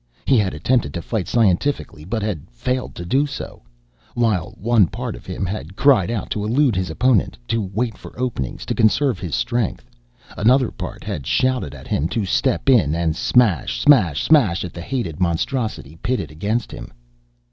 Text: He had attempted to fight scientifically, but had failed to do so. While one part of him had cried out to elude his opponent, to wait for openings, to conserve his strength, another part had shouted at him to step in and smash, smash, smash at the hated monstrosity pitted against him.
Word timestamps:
He 0.25 0.39
had 0.39 0.55
attempted 0.55 0.95
to 0.95 1.01
fight 1.03 1.27
scientifically, 1.27 2.03
but 2.05 2.23
had 2.23 2.49
failed 2.49 2.95
to 2.95 3.05
do 3.05 3.27
so. 3.27 3.61
While 4.15 4.55
one 4.59 4.87
part 4.87 5.15
of 5.15 5.27
him 5.27 5.45
had 5.45 5.75
cried 5.75 6.09
out 6.09 6.31
to 6.31 6.43
elude 6.43 6.75
his 6.75 6.89
opponent, 6.89 7.37
to 7.49 7.61
wait 7.61 7.95
for 7.99 8.19
openings, 8.19 8.65
to 8.65 8.73
conserve 8.73 9.19
his 9.19 9.35
strength, 9.35 9.87
another 10.35 10.71
part 10.71 11.03
had 11.03 11.27
shouted 11.27 11.75
at 11.75 11.87
him 11.87 12.07
to 12.07 12.25
step 12.25 12.67
in 12.67 12.95
and 12.95 13.15
smash, 13.15 13.79
smash, 13.79 14.23
smash 14.23 14.65
at 14.65 14.73
the 14.73 14.81
hated 14.81 15.19
monstrosity 15.19 15.97
pitted 16.01 16.31
against 16.31 16.71
him. 16.71 16.91